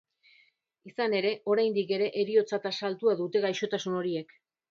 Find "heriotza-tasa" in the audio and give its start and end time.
2.21-2.87